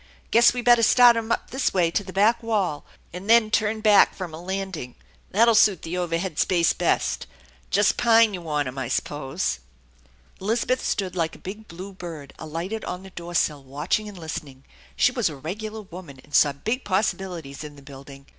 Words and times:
"Guess 0.31 0.51
we 0.55 0.63
better 0.63 0.81
start 0.81 1.15
'em 1.15 1.31
up 1.31 1.51
this 1.51 1.75
way 1.75 1.91
to 1.91 2.03
the 2.03 2.11
back 2.11 2.41
wall 2.41 2.83
and 3.13 3.29
then 3.29 3.51
turn 3.51 3.81
back 3.81 4.15
from 4.15 4.33
a 4.33 4.41
landing. 4.41 4.95
That'll 5.29 5.53
suit 5.53 5.83
the 5.83 5.95
overhead 5.95 6.39
space 6.39 6.73
best. 6.73 7.27
Just 7.69 7.97
pine, 7.97 8.33
you 8.33 8.41
want 8.41 8.67
'em, 8.67 8.79
I 8.79 8.87
s'pose?" 8.87 9.59
Elizabeth 10.39 10.83
stood 10.83 11.15
like 11.15 11.35
a 11.35 11.45
big 11.45 11.67
blue 11.67 11.93
bird 11.93 12.33
alighted 12.39 12.83
on 12.85 13.03
the 13.03 13.11
door 13.11 13.35
sill, 13.35 13.61
watching 13.63 14.09
and 14.09 14.17
listening. 14.17 14.63
She 14.95 15.11
was 15.11 15.29
a 15.29 15.35
regular 15.35 15.81
woman, 15.83 16.19
and 16.23 16.33
saw 16.33 16.51
big 16.51 16.83
possibilities 16.83 17.63
in 17.63 17.75
the 17.75 17.83
building. 17.83 18.25